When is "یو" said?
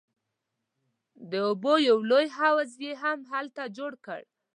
1.89-1.97